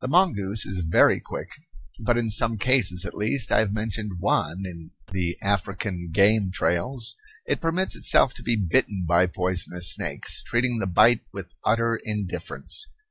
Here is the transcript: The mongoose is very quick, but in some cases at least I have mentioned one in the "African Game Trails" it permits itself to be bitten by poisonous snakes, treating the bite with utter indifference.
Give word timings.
The 0.00 0.08
mongoose 0.08 0.64
is 0.64 0.86
very 0.86 1.20
quick, 1.20 1.50
but 2.00 2.16
in 2.16 2.30
some 2.30 2.56
cases 2.56 3.04
at 3.04 3.12
least 3.12 3.52
I 3.52 3.58
have 3.58 3.74
mentioned 3.74 4.12
one 4.20 4.64
in 4.64 4.92
the 5.12 5.36
"African 5.42 6.08
Game 6.14 6.50
Trails" 6.50 7.14
it 7.44 7.60
permits 7.60 7.94
itself 7.94 8.32
to 8.36 8.42
be 8.42 8.56
bitten 8.56 9.04
by 9.06 9.26
poisonous 9.26 9.92
snakes, 9.92 10.42
treating 10.42 10.78
the 10.78 10.86
bite 10.86 11.24
with 11.30 11.52
utter 11.62 12.00
indifference. 12.04 12.86